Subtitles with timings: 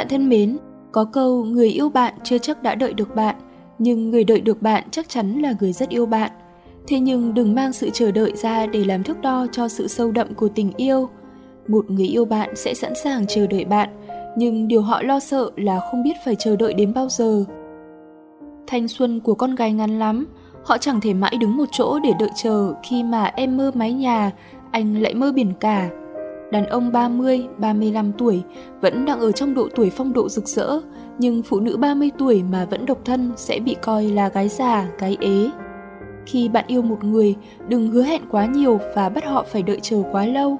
[0.00, 0.58] Bạn thân mến,
[0.92, 3.36] có câu người yêu bạn chưa chắc đã đợi được bạn,
[3.78, 6.30] nhưng người đợi được bạn chắc chắn là người rất yêu bạn.
[6.86, 10.12] Thế nhưng đừng mang sự chờ đợi ra để làm thước đo cho sự sâu
[10.12, 11.08] đậm của tình yêu.
[11.68, 13.88] Một người yêu bạn sẽ sẵn sàng chờ đợi bạn,
[14.36, 17.44] nhưng điều họ lo sợ là không biết phải chờ đợi đến bao giờ.
[18.66, 20.26] Thanh xuân của con gái ngắn lắm,
[20.64, 23.92] họ chẳng thể mãi đứng một chỗ để đợi chờ khi mà em mơ mái
[23.92, 24.30] nhà,
[24.70, 25.90] anh lại mơ biển cả.
[26.50, 28.42] Đàn ông 30, 35 tuổi
[28.80, 30.80] vẫn đang ở trong độ tuổi phong độ rực rỡ,
[31.18, 34.88] nhưng phụ nữ 30 tuổi mà vẫn độc thân sẽ bị coi là gái già,
[34.98, 35.50] gái ế.
[36.26, 37.34] Khi bạn yêu một người,
[37.68, 40.56] đừng hứa hẹn quá nhiều và bắt họ phải đợi chờ quá lâu.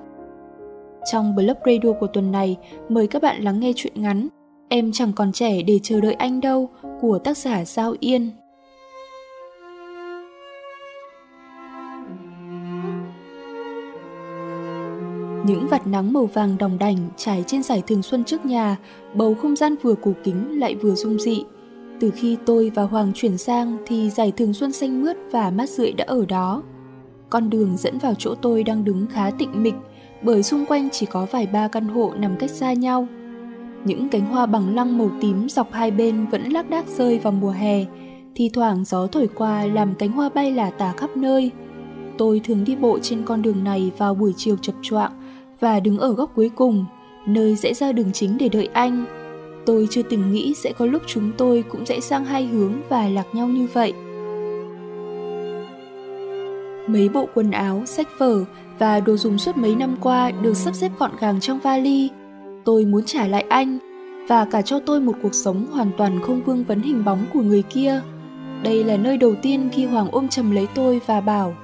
[1.13, 2.57] Trong blog radio của tuần này,
[2.89, 4.29] mời các bạn lắng nghe chuyện ngắn
[4.73, 6.69] Em chẳng còn trẻ để chờ đợi anh đâu
[7.01, 8.31] của tác giả Giao Yên.
[15.51, 18.77] Những vạt nắng màu vàng đồng đành trải trên giải thường xuân trước nhà,
[19.15, 21.45] bầu không gian vừa cổ kính lại vừa dung dị.
[22.01, 25.71] Từ khi tôi và Hoàng chuyển sang thì giải thường xuân xanh mướt và mát
[25.71, 26.63] rượi đã ở đó.
[27.31, 29.75] Con đường dẫn vào chỗ tôi đang đứng khá tịnh mịch,
[30.23, 33.07] bởi xung quanh chỉ có vài ba căn hộ nằm cách xa nhau.
[33.85, 37.33] Những cánh hoa bằng lăng màu tím dọc hai bên vẫn lác đác rơi vào
[37.33, 37.85] mùa hè,
[38.35, 41.51] thi thoảng gió thổi qua làm cánh hoa bay lả tả khắp nơi.
[42.19, 45.13] Tôi thường đi bộ trên con đường này vào buổi chiều chập choạng
[45.61, 46.85] và đứng ở góc cuối cùng,
[47.27, 49.05] nơi rẽ ra đường chính để đợi anh.
[49.67, 53.09] Tôi chưa từng nghĩ sẽ có lúc chúng tôi cũng rẽ sang hai hướng và
[53.09, 53.93] lạc nhau như vậy.
[56.87, 58.45] Mấy bộ quần áo, sách vở
[58.79, 62.11] và đồ dùng suốt mấy năm qua được sắp xếp gọn gàng trong vali.
[62.65, 63.79] Tôi muốn trả lại anh
[64.29, 67.43] và cả cho tôi một cuộc sống hoàn toàn không vương vấn hình bóng của
[67.43, 68.01] người kia.
[68.63, 71.55] Đây là nơi đầu tiên khi Hoàng ôm chầm lấy tôi và bảo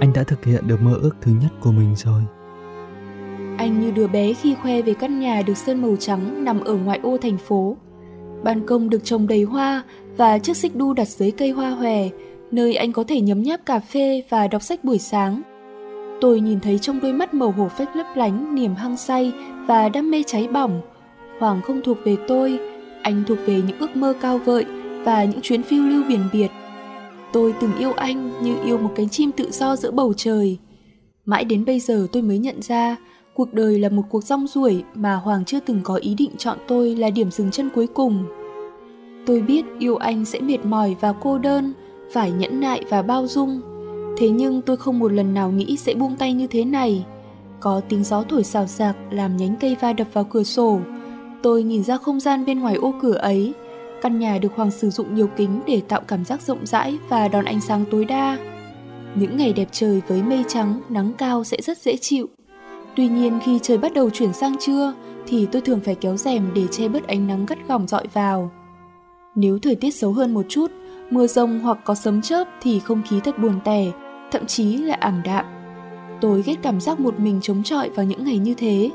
[0.00, 2.22] Anh đã thực hiện được mơ ước thứ nhất của mình rồi.
[3.60, 6.74] Anh như đứa bé khi khoe về căn nhà được sơn màu trắng nằm ở
[6.74, 7.76] ngoại ô thành phố.
[8.44, 9.82] Ban công được trồng đầy hoa
[10.16, 12.08] và chiếc xích đu đặt dưới cây hoa hòe,
[12.50, 15.42] nơi anh có thể nhấm nháp cà phê và đọc sách buổi sáng.
[16.20, 19.32] Tôi nhìn thấy trong đôi mắt màu hổ phách lấp lánh niềm hăng say
[19.66, 20.80] và đam mê cháy bỏng.
[21.40, 22.58] Hoàng không thuộc về tôi,
[23.02, 24.64] anh thuộc về những ước mơ cao vợi
[25.04, 26.50] và những chuyến phiêu lưu biển biệt.
[27.32, 30.58] Tôi từng yêu anh như yêu một cánh chim tự do giữa bầu trời.
[31.24, 32.96] Mãi đến bây giờ tôi mới nhận ra
[33.34, 36.58] cuộc đời là một cuộc rong ruổi mà Hoàng chưa từng có ý định chọn
[36.68, 38.24] tôi là điểm dừng chân cuối cùng.
[39.26, 41.72] Tôi biết yêu anh sẽ mệt mỏi và cô đơn,
[42.12, 43.60] phải nhẫn nại và bao dung.
[44.18, 47.04] Thế nhưng tôi không một lần nào nghĩ sẽ buông tay như thế này.
[47.60, 50.80] Có tiếng gió thổi xào xạc làm nhánh cây va đập vào cửa sổ.
[51.42, 53.54] Tôi nhìn ra không gian bên ngoài ô cửa ấy.
[54.02, 57.28] Căn nhà được Hoàng sử dụng nhiều kính để tạo cảm giác rộng rãi và
[57.28, 58.38] đón ánh sáng tối đa.
[59.14, 62.28] Những ngày đẹp trời với mây trắng, nắng cao sẽ rất dễ chịu.
[62.96, 64.94] Tuy nhiên khi trời bắt đầu chuyển sang trưa
[65.26, 68.50] thì tôi thường phải kéo rèm để che bớt ánh nắng gắt gỏng dọi vào.
[69.34, 70.70] Nếu thời tiết xấu hơn một chút,
[71.10, 73.86] mưa rông hoặc có sấm chớp thì không khí thật buồn tẻ,
[74.30, 75.44] thậm chí là ảm đạm.
[76.20, 78.90] Tôi ghét cảm giác một mình chống chọi vào những ngày như thế.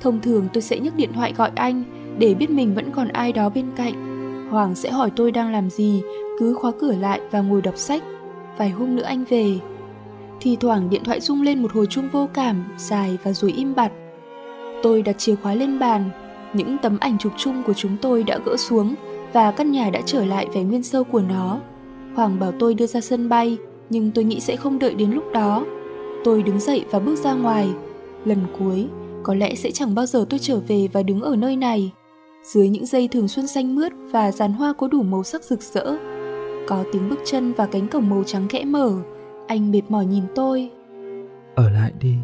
[0.00, 1.82] Thông thường tôi sẽ nhấc điện thoại gọi anh
[2.18, 3.94] để biết mình vẫn còn ai đó bên cạnh.
[4.50, 6.02] Hoàng sẽ hỏi tôi đang làm gì,
[6.38, 8.02] cứ khóa cửa lại và ngồi đọc sách.
[8.58, 9.58] Vài hôm nữa anh về.
[10.44, 13.74] Thì thoảng điện thoại rung lên một hồi chuông vô cảm, dài và rồi im
[13.74, 13.92] bặt.
[14.82, 16.10] Tôi đặt chìa khóa lên bàn,
[16.54, 18.94] những tấm ảnh chụp chung của chúng tôi đã gỡ xuống
[19.32, 21.60] và căn nhà đã trở lại vẻ nguyên sơ của nó.
[22.14, 23.56] Hoàng bảo tôi đưa ra sân bay,
[23.90, 25.64] nhưng tôi nghĩ sẽ không đợi đến lúc đó.
[26.24, 27.68] Tôi đứng dậy và bước ra ngoài.
[28.24, 28.86] Lần cuối,
[29.22, 31.92] có lẽ sẽ chẳng bao giờ tôi trở về và đứng ở nơi này.
[32.42, 35.62] Dưới những dây thường xuân xanh mướt và dàn hoa có đủ màu sắc rực
[35.62, 35.96] rỡ.
[36.68, 38.92] Có tiếng bước chân và cánh cổng màu trắng khẽ mở.
[39.46, 40.70] Anh mệt mỏi nhìn tôi.
[41.54, 42.16] Ở lại đi.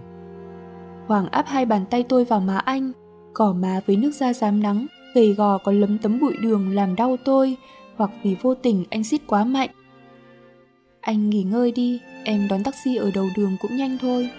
[1.06, 2.92] Hoàng áp hai bàn tay tôi vào má anh,
[3.34, 6.96] cỏ má với nước da rám nắng, gầy gò còn lấm tấm bụi đường làm
[6.96, 7.56] đau tôi,
[7.96, 9.70] hoặc vì vô tình anh xít quá mạnh.
[11.00, 14.30] Anh nghỉ ngơi đi, em đón taxi ở đầu đường cũng nhanh thôi.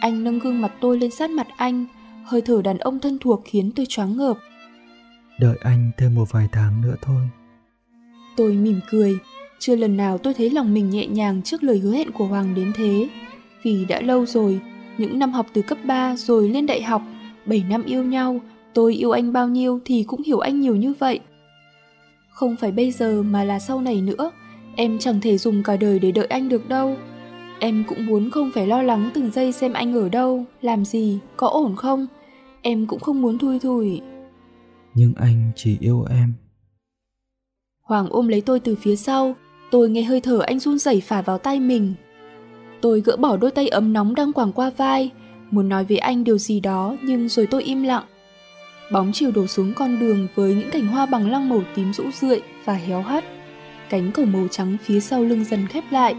[0.00, 1.86] Anh nâng gương mặt tôi lên sát mặt anh,
[2.24, 4.36] hơi thở đàn ông thân thuộc khiến tôi choáng ngợp.
[5.40, 7.28] Đợi anh thêm một vài tháng nữa thôi.
[8.36, 9.18] Tôi mỉm cười,
[9.58, 12.54] chưa lần nào tôi thấy lòng mình nhẹ nhàng trước lời hứa hẹn của Hoàng
[12.54, 13.08] đến thế.
[13.62, 14.60] Vì đã lâu rồi,
[14.98, 17.02] những năm học từ cấp 3 rồi lên đại học,
[17.46, 18.40] 7 năm yêu nhau,
[18.74, 21.20] tôi yêu anh bao nhiêu thì cũng hiểu anh nhiều như vậy.
[22.30, 24.30] Không phải bây giờ mà là sau này nữa,
[24.76, 26.96] Em chẳng thể dùng cả đời để đợi anh được đâu.
[27.58, 31.18] Em cũng muốn không phải lo lắng từng giây xem anh ở đâu, làm gì,
[31.36, 32.06] có ổn không.
[32.62, 34.00] Em cũng không muốn thui thủi.
[34.94, 36.34] Nhưng anh chỉ yêu em.
[37.82, 39.34] Hoàng ôm lấy tôi từ phía sau,
[39.70, 41.94] tôi nghe hơi thở anh run rẩy phả vào tay mình.
[42.80, 45.10] Tôi gỡ bỏ đôi tay ấm nóng đang quàng qua vai,
[45.50, 48.04] muốn nói với anh điều gì đó nhưng rồi tôi im lặng.
[48.92, 52.04] Bóng chiều đổ xuống con đường với những cành hoa bằng lăng màu tím rũ
[52.20, 53.24] rượi và héo hắt.
[53.90, 56.14] Cánh cổng màu trắng phía sau lưng dần khép lại.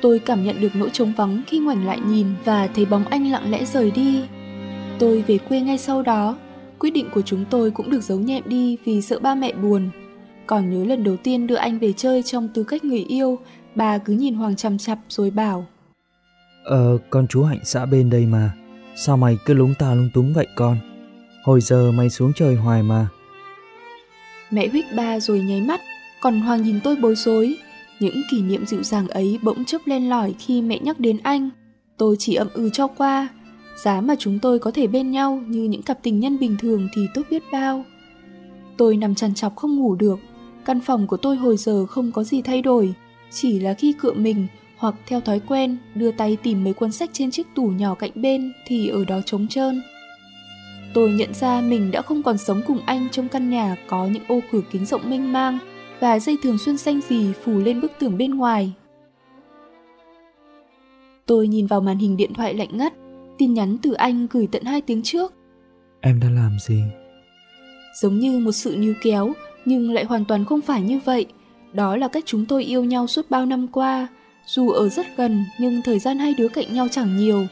[0.00, 3.30] Tôi cảm nhận được nỗi trống vắng khi ngoảnh lại nhìn và thấy bóng anh
[3.32, 4.22] lặng lẽ rời đi.
[4.98, 6.36] Tôi về quê ngay sau đó.
[6.78, 9.90] Quyết định của chúng tôi cũng được giấu nhẹm đi vì sợ ba mẹ buồn.
[10.46, 13.38] Còn nhớ lần đầu tiên đưa anh về chơi trong tư cách người yêu,
[13.74, 15.66] bà cứ nhìn Hoàng chằm chặp rồi bảo
[16.64, 18.52] Ờ, con chú Hạnh xã bên đây mà.
[18.96, 20.78] Sao mày cứ lúng ta lung túng vậy con?
[21.44, 23.08] Hồi giờ mày xuống chơi hoài mà.
[24.50, 25.80] Mẹ huých ba rồi nháy mắt,
[26.20, 27.56] còn Hoàng nhìn tôi bối rối.
[28.00, 31.50] Những kỷ niệm dịu dàng ấy bỗng chốc lên lỏi khi mẹ nhắc đến anh.
[31.96, 33.28] Tôi chỉ ậm ừ cho qua.
[33.76, 36.88] Giá mà chúng tôi có thể bên nhau như những cặp tình nhân bình thường
[36.94, 37.84] thì tốt biết bao.
[38.76, 40.18] Tôi nằm chằn chọc không ngủ được.
[40.64, 42.94] Căn phòng của tôi hồi giờ không có gì thay đổi.
[43.30, 44.46] Chỉ là khi cựa mình
[44.76, 48.10] hoặc theo thói quen đưa tay tìm mấy cuốn sách trên chiếc tủ nhỏ cạnh
[48.14, 49.82] bên thì ở đó trống trơn.
[50.94, 54.22] Tôi nhận ra mình đã không còn sống cùng anh trong căn nhà có những
[54.28, 55.58] ô cửa kính rộng mênh mang
[56.00, 58.72] và dây thường xuân xanh gì phủ lên bức tường bên ngoài.
[61.26, 62.92] Tôi nhìn vào màn hình điện thoại lạnh ngắt,
[63.38, 65.34] tin nhắn từ anh gửi tận hai tiếng trước.
[66.00, 66.82] Em đã làm gì?
[68.00, 69.32] Giống như một sự níu kéo,
[69.64, 71.26] nhưng lại hoàn toàn không phải như vậy.
[71.72, 74.08] Đó là cách chúng tôi yêu nhau suốt bao năm qua,
[74.46, 77.46] dù ở rất gần nhưng thời gian hai đứa cạnh nhau chẳng nhiều.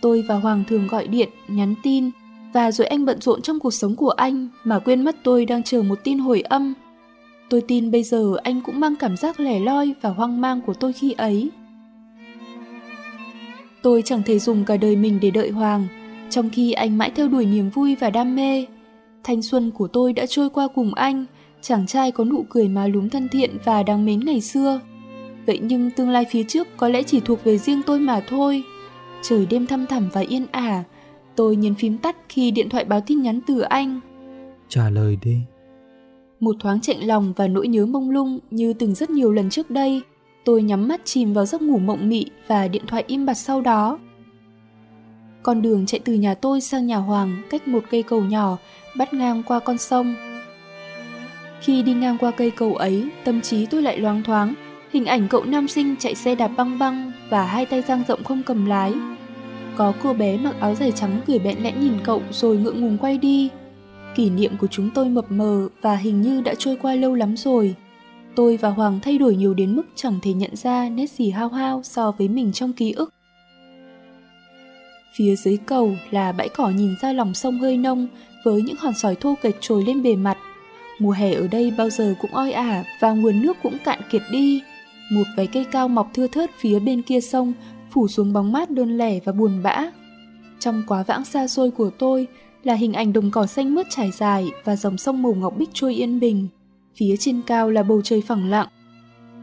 [0.00, 2.10] Tôi và Hoàng thường gọi điện, nhắn tin,
[2.52, 5.62] và rồi anh bận rộn trong cuộc sống của anh mà quên mất tôi đang
[5.62, 6.74] chờ một tin hồi âm.
[7.50, 10.74] Tôi tin bây giờ anh cũng mang cảm giác lẻ loi và hoang mang của
[10.74, 11.50] tôi khi ấy.
[13.82, 15.86] Tôi chẳng thể dùng cả đời mình để đợi Hoàng,
[16.30, 18.66] trong khi anh mãi theo đuổi niềm vui và đam mê.
[19.24, 21.24] Thanh xuân của tôi đã trôi qua cùng anh,
[21.66, 24.80] chàng trai có nụ cười má lúm thân thiện và đáng mến ngày xưa.
[25.46, 28.62] Vậy nhưng tương lai phía trước có lẽ chỉ thuộc về riêng tôi mà thôi.
[29.22, 30.84] Trời đêm thăm thẳm và yên ả,
[31.36, 34.00] tôi nhấn phím tắt khi điện thoại báo tin nhắn từ anh.
[34.68, 35.38] Trả lời đi.
[36.40, 39.70] Một thoáng chạnh lòng và nỗi nhớ mông lung như từng rất nhiều lần trước
[39.70, 40.02] đây,
[40.44, 43.60] tôi nhắm mắt chìm vào giấc ngủ mộng mị và điện thoại im bặt sau
[43.60, 43.98] đó.
[45.42, 48.56] Con đường chạy từ nhà tôi sang nhà Hoàng cách một cây cầu nhỏ,
[48.96, 50.14] bắt ngang qua con sông.
[51.60, 54.54] Khi đi ngang qua cây cầu ấy, tâm trí tôi lại loáng thoáng
[54.90, 58.24] hình ảnh cậu nam sinh chạy xe đạp băng băng và hai tay dang rộng
[58.24, 58.94] không cầm lái.
[59.76, 62.98] Có cô bé mặc áo dài trắng cười bẽn lẽn nhìn cậu rồi ngượng ngùng
[62.98, 63.48] quay đi.
[64.14, 67.36] Kỷ niệm của chúng tôi mập mờ và hình như đã trôi qua lâu lắm
[67.36, 67.74] rồi.
[68.36, 71.48] Tôi và Hoàng thay đổi nhiều đến mức chẳng thể nhận ra nét gì hao
[71.48, 73.14] hao so với mình trong ký ức.
[75.16, 78.06] Phía dưới cầu là bãi cỏ nhìn ra lòng sông hơi nông
[78.44, 80.38] với những hòn sỏi thô kệch trồi lên bề mặt.
[80.98, 84.22] Mùa hè ở đây bao giờ cũng oi ả và nguồn nước cũng cạn kiệt
[84.30, 84.62] đi
[85.10, 87.52] một vài cây cao mọc thưa thớt phía bên kia sông,
[87.90, 89.90] phủ xuống bóng mát đơn lẻ và buồn bã.
[90.58, 92.26] Trong quá vãng xa xôi của tôi
[92.62, 95.70] là hình ảnh đồng cỏ xanh mướt trải dài và dòng sông màu ngọc bích
[95.72, 96.48] trôi yên bình.
[96.96, 98.68] Phía trên cao là bầu trời phẳng lặng.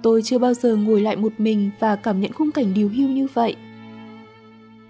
[0.03, 3.09] Tôi chưa bao giờ ngồi lại một mình và cảm nhận khung cảnh điều hưu
[3.09, 3.55] như vậy.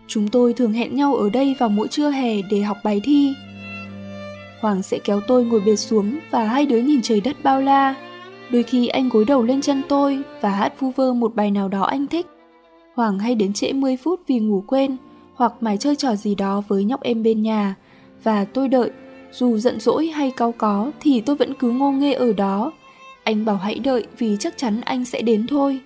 [0.08, 3.34] Chúng tôi thường hẹn nhau ở đây vào mỗi trưa hè để học bài thi.
[4.64, 7.96] Hoàng sẽ kéo tôi ngồi bệt xuống và hai đứa nhìn trời đất bao la,
[8.52, 11.68] Đôi khi anh gối đầu lên chân tôi và hát vu vơ một bài nào
[11.68, 12.28] đó anh thích.
[12.96, 14.98] Hoàng hay đến trễ 10 phút vì ngủ quên
[15.36, 17.76] hoặc mải chơi trò gì đó với nhóc em bên nhà.
[18.24, 18.92] Và tôi đợi,
[19.32, 22.72] dù giận dỗi hay cau có thì tôi vẫn cứ ngô nghê ở đó.
[23.24, 25.80] Anh bảo hãy đợi vì chắc chắn anh sẽ đến thôi.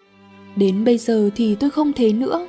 [0.56, 2.48] Đến bây giờ thì tôi không thế nữa.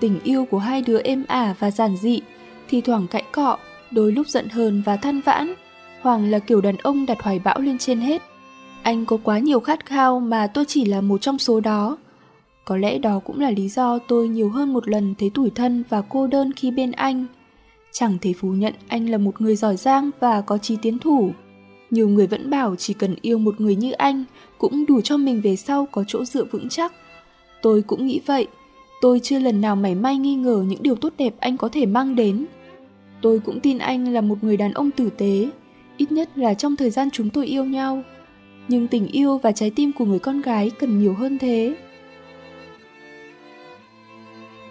[0.00, 2.20] Tình yêu của hai đứa êm ả và giản dị,
[2.68, 3.58] thì thoảng cãi cọ,
[3.94, 5.54] đôi lúc giận hờn và than vãn.
[6.00, 8.22] Hoàng là kiểu đàn ông đặt hoài bão lên trên hết.
[8.82, 11.96] Anh có quá nhiều khát khao mà tôi chỉ là một trong số đó.
[12.64, 15.84] Có lẽ đó cũng là lý do tôi nhiều hơn một lần thấy tủi thân
[15.88, 17.26] và cô đơn khi bên anh.
[17.92, 21.30] Chẳng thể phủ nhận anh là một người giỏi giang và có trí tiến thủ.
[21.90, 24.24] Nhiều người vẫn bảo chỉ cần yêu một người như anh
[24.58, 26.92] cũng đủ cho mình về sau có chỗ dựa vững chắc.
[27.62, 28.46] Tôi cũng nghĩ vậy.
[29.00, 31.86] Tôi chưa lần nào mảy may nghi ngờ những điều tốt đẹp anh có thể
[31.86, 32.46] mang đến.
[33.24, 35.48] Tôi cũng tin anh là một người đàn ông tử tế,
[35.96, 38.02] ít nhất là trong thời gian chúng tôi yêu nhau.
[38.68, 41.74] Nhưng tình yêu và trái tim của người con gái cần nhiều hơn thế.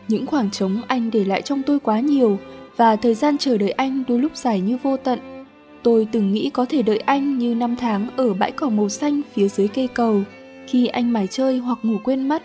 [0.08, 2.38] Những khoảng trống anh để lại trong tôi quá nhiều
[2.78, 5.46] và thời gian chờ đợi anh đôi lúc dài như vô tận.
[5.84, 9.22] Tôi từng nghĩ có thể đợi anh như năm tháng ở bãi cỏ màu xanh
[9.34, 10.22] phía dưới cây cầu
[10.68, 12.44] khi anh mải chơi hoặc ngủ quên mất.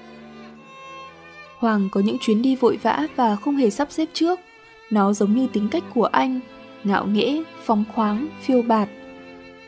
[1.58, 4.40] Hoàng có những chuyến đi vội vã và không hề sắp xếp trước
[4.90, 6.40] nó giống như tính cách của anh
[6.84, 8.88] ngạo nghễ phóng khoáng phiêu bạt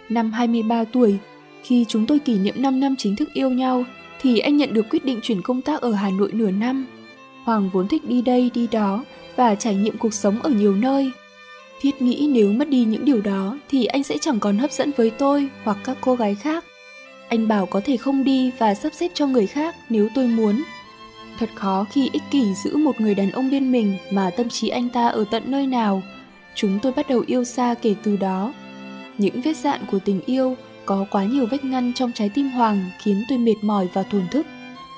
[0.09, 1.19] năm 23 tuổi
[1.63, 3.85] khi chúng tôi kỷ niệm 5 năm chính thức yêu nhau,
[4.21, 6.87] thì anh nhận được quyết định chuyển công tác ở Hà Nội nửa năm.
[7.45, 9.05] Hoàng vốn thích đi đây đi đó
[9.37, 11.11] và trải nghiệm cuộc sống ở nhiều nơi.
[11.81, 14.91] Thiết nghĩ nếu mất đi những điều đó thì anh sẽ chẳng còn hấp dẫn
[14.97, 16.65] với tôi hoặc các cô gái khác.
[17.29, 20.63] Anh bảo có thể không đi và sắp xếp cho người khác nếu tôi muốn.
[21.41, 24.69] Thật khó khi ích kỷ giữ một người đàn ông bên mình mà tâm trí
[24.69, 26.03] anh ta ở tận nơi nào.
[26.55, 28.53] Chúng tôi bắt đầu yêu xa kể từ đó.
[29.19, 32.91] Những vết dạn của tình yêu có quá nhiều vết ngăn trong trái tim Hoàng
[33.03, 34.47] khiến tôi mệt mỏi và thổn thức.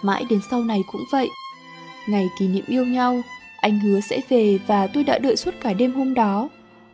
[0.02, 1.28] Mãi đến sau này cũng vậy.
[2.08, 3.22] Ngày kỷ niệm yêu nhau,
[3.60, 6.48] anh hứa sẽ về và tôi đã đợi suốt cả đêm hôm đó.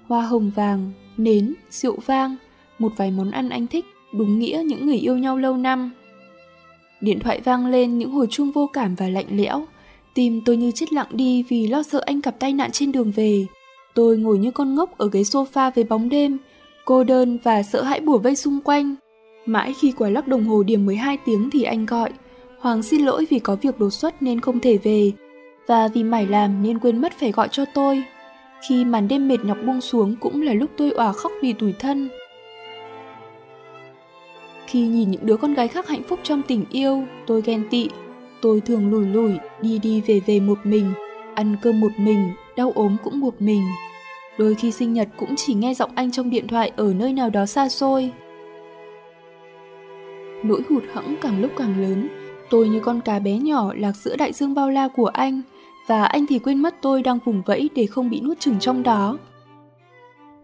[0.08, 2.36] Hoa hồng vàng, nến, rượu vang,
[2.78, 5.90] một vài món ăn anh thích, đúng nghĩa những người yêu nhau lâu năm.
[7.00, 9.64] Điện thoại vang lên những hồi chuông vô cảm và lạnh lẽo.
[10.14, 13.12] Tim tôi như chết lặng đi vì lo sợ anh gặp tai nạn trên đường
[13.16, 13.46] về.
[13.94, 16.38] Tôi ngồi như con ngốc ở ghế sofa với bóng đêm,
[16.84, 18.94] cô đơn và sợ hãi bủa vây xung quanh.
[19.46, 22.10] Mãi khi quả lắc đồng hồ điểm 12 tiếng thì anh gọi.
[22.58, 25.12] Hoàng xin lỗi vì có việc đột xuất nên không thể về,
[25.66, 28.02] và vì mải làm nên quên mất phải gọi cho tôi.
[28.68, 31.72] Khi màn đêm mệt nhọc buông xuống cũng là lúc tôi òa khóc vì tủi
[31.72, 32.08] thân.
[34.68, 37.88] Khi nhìn những đứa con gái khác hạnh phúc trong tình yêu, tôi ghen tị.
[38.42, 39.32] Tôi thường lủi lủi
[39.62, 40.92] đi đi về về một mình,
[41.34, 43.62] ăn cơm một mình, đau ốm cũng một mình.
[44.38, 47.30] Đôi khi sinh nhật cũng chỉ nghe giọng anh trong điện thoại ở nơi nào
[47.30, 48.12] đó xa xôi.
[50.42, 52.08] Nỗi hụt hẫng càng lúc càng lớn,
[52.50, 55.42] tôi như con cá bé nhỏ lạc giữa đại dương bao la của anh,
[55.87, 58.82] và anh thì quên mất tôi đang vùng vẫy để không bị nuốt chửng trong
[58.82, 59.18] đó.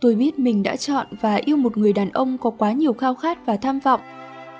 [0.04, 3.14] Tôi biết mình đã chọn và yêu một người đàn ông có quá nhiều khao
[3.14, 4.00] khát và tham vọng.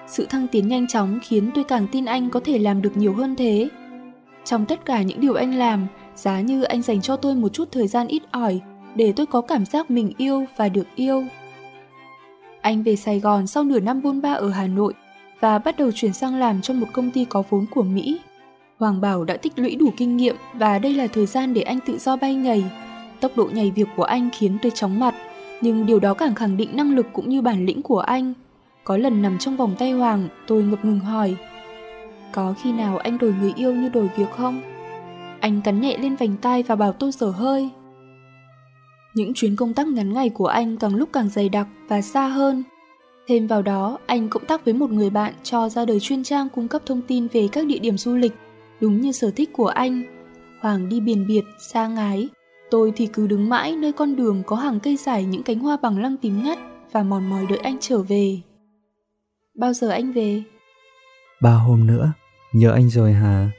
[0.07, 3.13] Sự thăng tiến nhanh chóng khiến tôi càng tin anh có thể làm được nhiều
[3.15, 3.69] hơn thế.
[4.45, 7.69] Trong tất cả những điều anh làm, giá như anh dành cho tôi một chút
[7.73, 8.61] thời gian ít ỏi
[8.95, 11.25] để tôi có cảm giác mình yêu và được yêu.
[12.61, 14.95] Anh về Sài Gòn sau nửa năm bôn ba ở Hà Nội
[15.41, 18.21] và bắt đầu chuyển sang làm trong một công ty có vốn của Mỹ.
[18.79, 21.79] Hoàng Bảo đã tích lũy đủ kinh nghiệm và đây là thời gian để anh
[21.87, 22.65] tự do bay nhảy.
[23.21, 25.15] Tốc độ nhảy việc của anh khiến tôi chóng mặt,
[25.65, 28.35] nhưng điều đó càng khẳng định năng lực cũng như bản lĩnh của anh.
[28.85, 31.37] Có lần nằm trong vòng tay Hoàng, tôi ngập ngừng hỏi.
[32.33, 34.63] Có khi nào anh đổi người yêu như đổi việc không?
[35.41, 37.71] Anh cắn nhẹ lên vành tay và bảo tôi sở hơi.
[39.15, 42.27] Những chuyến công tác ngắn ngày của anh càng lúc càng dày đặc và xa
[42.29, 42.63] hơn.
[43.27, 46.49] Thêm vào đó, anh cộng tác với một người bạn cho ra đời chuyên trang
[46.49, 48.33] cung cấp thông tin về các địa điểm du lịch,
[48.81, 50.03] đúng như sở thích của anh.
[50.61, 52.29] Hoàng đi biển biệt, xa ngái.
[52.75, 55.77] Tôi thì cứ đứng mãi nơi con đường có hàng cây dài những cánh hoa
[55.83, 56.59] bằng lăng tím ngắt
[56.93, 58.39] và mòn mỏi đợi anh trở về.
[59.55, 60.43] Bao giờ anh về?
[61.43, 62.13] Ba hôm nữa,
[62.53, 63.51] nhớ anh rồi hả?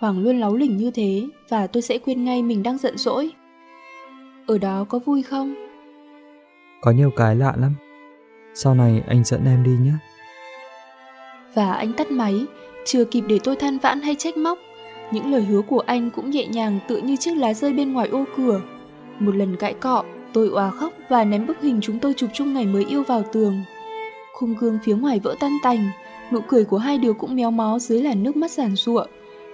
[0.00, 3.30] Hoàng luôn láu lỉnh như thế và tôi sẽ quên ngay mình đang giận dỗi.
[4.46, 5.54] Ở đó có vui không?
[6.80, 7.74] Có nhiều cái lạ lắm.
[8.54, 9.92] Sau này anh dẫn em đi nhé.
[11.54, 12.46] Và anh tắt máy,
[12.84, 14.58] chưa kịp để tôi than vãn hay trách móc.
[15.10, 18.08] Những lời hứa của anh cũng nhẹ nhàng tựa như chiếc lá rơi bên ngoài
[18.08, 18.60] ô cửa.
[19.18, 22.54] Một lần cãi cọ, tôi òa khóc và ném bức hình chúng tôi chụp chung
[22.54, 23.62] ngày mới yêu vào tường.
[24.32, 25.90] Khung gương phía ngoài vỡ tan tành,
[26.32, 29.04] nụ cười của hai đứa cũng méo mó dưới làn nước mắt giàn giụa.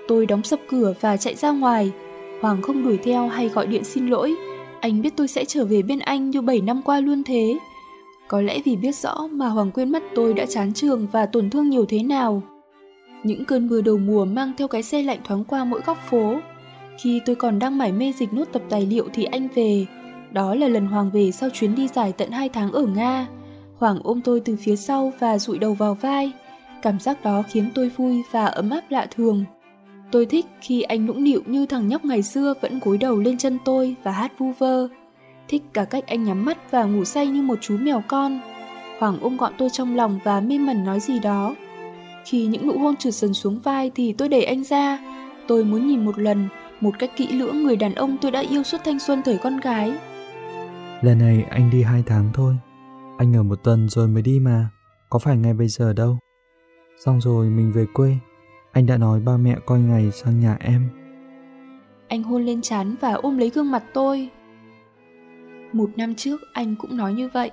[0.08, 1.92] Tôi đóng sập cửa và chạy ra ngoài.
[2.40, 4.34] Hoàng không đuổi theo hay gọi điện xin lỗi.
[4.80, 7.58] Anh biết tôi sẽ trở về bên anh như 7 năm qua luôn thế.
[8.28, 11.50] Có lẽ vì biết rõ mà Hoàng quên mất tôi đã chán trường và tổn
[11.50, 12.42] thương nhiều thế nào.
[13.25, 16.37] Những cơn mưa đầu mùa mang theo cái xe lạnh thoáng qua mỗi góc phố.
[16.99, 19.87] Khi tôi còn đang mải mê dịch nốt tập tài liệu thì anh về.
[20.33, 23.26] Đó là lần Hoàng về sau chuyến đi dài tận 2 tháng ở Nga.
[23.78, 26.33] Hoàng ôm tôi từ phía sau và rụi đầu vào vai.
[26.83, 29.45] Cảm giác đó khiến tôi vui và ấm áp lạ thường.
[30.11, 33.38] Tôi thích khi anh nũng nịu như thằng nhóc ngày xưa vẫn cúi đầu lên
[33.38, 34.88] chân tôi và hát vu vơ.
[35.49, 38.40] Thích cả cách anh nhắm mắt và ngủ say như một chú mèo con.
[38.99, 41.54] Hoàng ôm gọn tôi trong lòng và mê mẩn nói gì đó.
[42.25, 44.99] Khi những nụ hôn trượt dần xuống vai thì tôi đẩy anh ra.
[45.49, 46.49] Tôi muốn nhìn một lần,
[46.81, 49.61] một cách kỹ lưỡng người đàn ông tôi đã yêu suốt thanh xuân thời con
[49.61, 49.93] gái.
[51.02, 52.54] Lần này anh đi hai tháng thôi.
[53.19, 54.69] Anh ở một tuần rồi mới đi mà.
[55.11, 56.19] Có phải ngay bây giờ đâu.
[57.04, 58.16] Xong rồi mình về quê.
[58.73, 60.88] Anh đã nói ba mẹ coi ngày sang nhà em.
[62.09, 64.31] Anh hôn lên trán và ôm lấy gương mặt tôi.
[65.73, 67.50] Một năm trước anh cũng nói như vậy.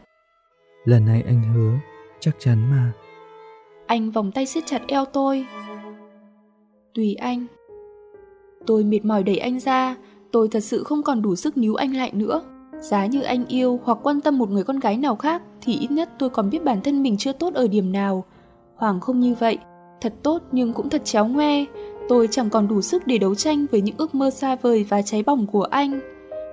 [0.85, 1.73] Lần này anh hứa,
[2.19, 2.91] chắc chắn mà.
[3.91, 5.45] Anh vòng tay siết chặt eo tôi.
[6.93, 7.45] Tùy anh.
[8.67, 9.95] Tôi mệt mỏi đẩy anh ra,
[10.31, 12.41] tôi thật sự không còn đủ sức níu anh lại nữa.
[12.79, 15.91] Giá như anh yêu hoặc quan tâm một người con gái nào khác thì ít
[15.91, 18.23] nhất tôi còn biết bản thân mình chưa tốt ở điểm nào.
[18.75, 19.57] Hoàng không như vậy,
[20.01, 21.65] thật tốt nhưng cũng thật chéo ngoe.
[22.09, 25.01] Tôi chẳng còn đủ sức để đấu tranh với những ước mơ xa vời và
[25.01, 25.99] cháy bỏng của anh.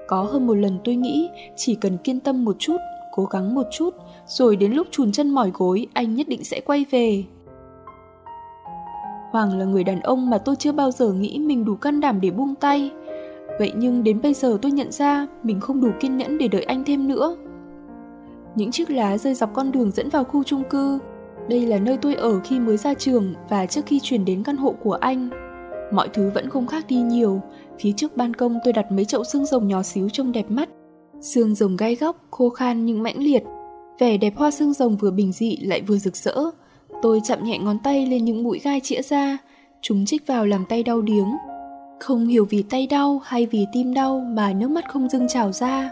[0.08, 2.76] Có hơn một lần tôi nghĩ chỉ cần kiên tâm một chút,
[3.18, 3.94] cố gắng một chút,
[4.26, 7.24] rồi đến lúc chùn chân mỏi gối anh nhất định sẽ quay về.
[9.30, 12.20] Hoàng là người đàn ông mà tôi chưa bao giờ nghĩ mình đủ can đảm
[12.20, 12.90] để buông tay.
[13.58, 16.62] Vậy nhưng đến bây giờ tôi nhận ra mình không đủ kiên nhẫn để đợi
[16.62, 17.36] anh thêm nữa.
[18.54, 20.98] Những chiếc lá rơi dọc con đường dẫn vào khu chung cư.
[21.48, 24.56] Đây là nơi tôi ở khi mới ra trường và trước khi chuyển đến căn
[24.56, 25.28] hộ của anh.
[25.92, 27.40] Mọi thứ vẫn không khác đi nhiều.
[27.78, 30.68] Phía trước ban công tôi đặt mấy chậu xương rồng nhỏ xíu trông đẹp mắt.
[31.20, 33.42] Xương rồng gai góc, khô khan nhưng mãnh liệt.
[33.98, 36.34] Vẻ đẹp hoa xương rồng vừa bình dị lại vừa rực rỡ.
[37.02, 39.38] Tôi chạm nhẹ ngón tay lên những mũi gai chĩa ra.
[39.80, 41.28] Chúng chích vào làm tay đau điếng.
[42.00, 45.52] Không hiểu vì tay đau hay vì tim đau mà nước mắt không dưng trào
[45.52, 45.90] ra.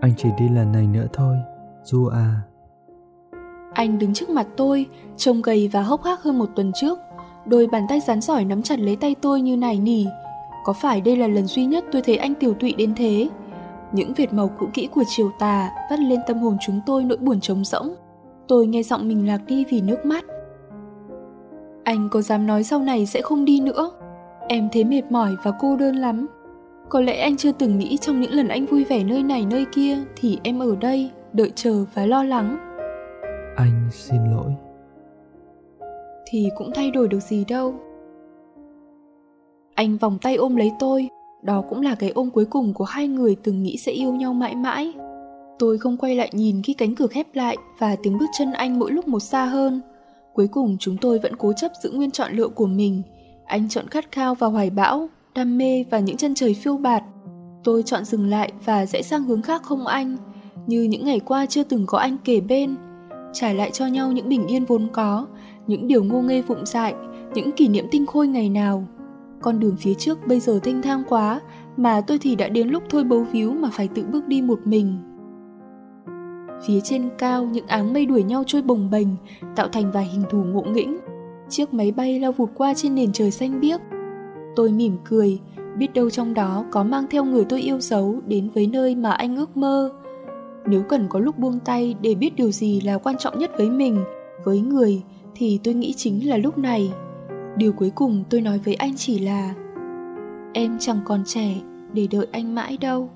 [0.00, 1.36] Anh chỉ đi lần này nữa thôi,
[1.84, 2.40] Du à.
[3.74, 6.98] Anh đứng trước mặt tôi, trông gầy và hốc hác hơn một tuần trước.
[7.46, 10.06] Đôi bàn tay rắn giỏi nắm chặt lấy tay tôi như nài nỉ.
[10.64, 13.28] Có phải đây là lần duy nhất tôi thấy anh tiểu tụy đến thế?
[13.92, 17.18] Những vệt màu cũ kỹ của chiều tà vắt lên tâm hồn chúng tôi nỗi
[17.18, 17.94] buồn trống rỗng.
[18.48, 20.24] Tôi nghe giọng mình lạc đi vì nước mắt.
[21.84, 23.90] Anh có dám nói sau này sẽ không đi nữa?
[24.48, 26.26] Em thấy mệt mỏi và cô đơn lắm.
[26.88, 29.66] Có lẽ anh chưa từng nghĩ trong những lần anh vui vẻ nơi này nơi
[29.74, 32.58] kia thì em ở đây, đợi chờ và lo lắng.
[33.56, 34.54] Anh xin lỗi.
[36.26, 37.74] Thì cũng thay đổi được gì đâu.
[39.74, 41.08] Anh vòng tay ôm lấy tôi,
[41.46, 44.34] đó cũng là cái ôm cuối cùng của hai người từng nghĩ sẽ yêu nhau
[44.34, 44.92] mãi mãi.
[45.58, 48.78] Tôi không quay lại nhìn khi cánh cửa khép lại và tiếng bước chân anh
[48.78, 49.80] mỗi lúc một xa hơn.
[50.34, 53.02] Cuối cùng chúng tôi vẫn cố chấp giữ nguyên chọn lựa của mình.
[53.44, 57.02] Anh chọn khát khao và hoài bão, đam mê và những chân trời phiêu bạt.
[57.64, 60.16] Tôi chọn dừng lại và rẽ sang hướng khác không anh,
[60.66, 62.76] như những ngày qua chưa từng có anh kể bên.
[63.32, 65.26] Trải lại cho nhau những bình yên vốn có,
[65.66, 66.94] những điều ngô nghê vụng dại,
[67.34, 68.84] những kỷ niệm tinh khôi ngày nào.
[69.40, 71.40] Con đường phía trước bây giờ thanh thang quá,
[71.76, 74.58] mà tôi thì đã đến lúc thôi bấu víu mà phải tự bước đi một
[74.64, 74.98] mình.
[76.66, 79.08] Phía trên cao những áng mây đuổi nhau trôi bồng bềnh,
[79.56, 80.96] tạo thành vài hình thù ngộ nghĩnh.
[81.48, 83.80] Chiếc máy bay lao vụt qua trên nền trời xanh biếc,
[84.56, 85.38] Tôi mỉm cười,
[85.76, 89.12] biết đâu trong đó có mang theo người tôi yêu dấu đến với nơi mà
[89.12, 89.92] anh ước mơ.
[90.66, 93.70] Nếu cần có lúc buông tay để biết điều gì là quan trọng nhất với
[93.70, 94.04] mình,
[94.44, 95.02] với người,
[95.34, 96.92] thì tôi nghĩ chính là lúc này.
[97.56, 99.54] Điều cuối cùng tôi nói với anh chỉ là,
[100.52, 101.54] Em chẳng còn trẻ
[101.92, 103.10] để đợi anh mãi đâu.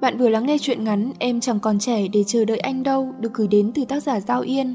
[0.00, 3.12] Bạn vừa lắng nghe chuyện ngắn, Em chẳng còn trẻ để chờ đợi anh đâu
[3.20, 4.74] được gửi đến từ tác giả Giao Yên.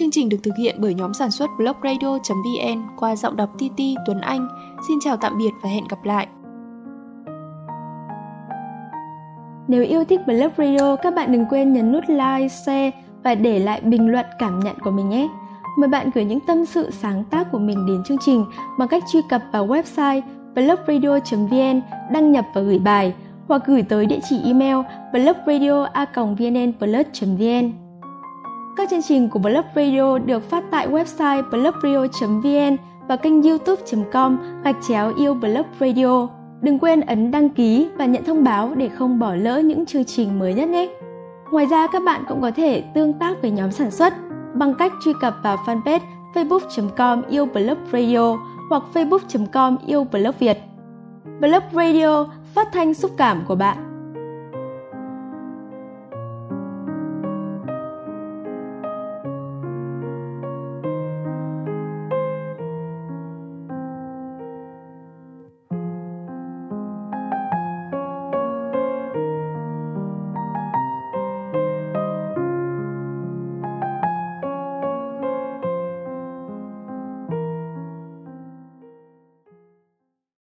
[0.00, 4.20] Chương trình được thực hiện bởi nhóm sản xuất blogradio.vn qua giọng đọc TT Tuấn
[4.20, 4.48] Anh.
[4.88, 6.26] Xin chào tạm biệt và hẹn gặp lại.
[9.68, 12.90] Nếu yêu thích Blog Radio, các bạn đừng quên nhấn nút like, share
[13.24, 15.28] và để lại bình luận cảm nhận của mình nhé.
[15.78, 18.44] Mời bạn gửi những tâm sự sáng tác của mình đến chương trình
[18.78, 20.22] bằng cách truy cập vào website
[20.54, 21.80] blogradio.vn,
[22.12, 23.14] đăng nhập và gửi bài
[23.48, 24.76] hoặc gửi tới địa chỉ email
[25.12, 27.89] blogradio.vnnplus.vn.
[28.80, 32.76] Các chương trình của Blog Radio được phát tại website blogradio.vn
[33.08, 36.28] và kênh youtube.com gạch chéo yêu Blog Radio.
[36.60, 40.04] Đừng quên ấn đăng ký và nhận thông báo để không bỏ lỡ những chương
[40.04, 40.88] trình mới nhất nhé.
[41.52, 44.14] Ngoài ra, các bạn cũng có thể tương tác với nhóm sản xuất
[44.54, 46.00] bằng cách truy cập vào fanpage
[46.34, 48.36] facebook.com yêu blog radio
[48.70, 50.58] hoặc facebook.com yêu blog Việt.
[51.40, 53.89] Blog Radio, phát thanh xúc cảm của bạn